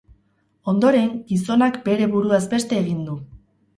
Ondoren, 0.73 1.11
gizonak 1.33 1.77
bere 1.91 2.07
buruaz 2.15 2.43
beste 2.55 2.81
egin 2.85 3.05
du. 3.11 3.19